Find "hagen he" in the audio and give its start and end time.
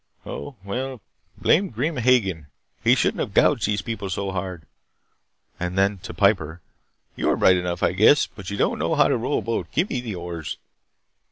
1.97-2.95